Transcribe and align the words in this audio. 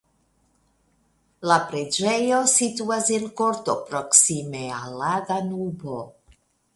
La 1.49 1.57
preĝejo 1.73 2.39
situas 2.53 3.11
en 3.17 3.27
korto 3.41 3.75
proksime 3.91 4.63
al 4.79 4.97
la 5.03 5.11
Danubo. 5.29 5.99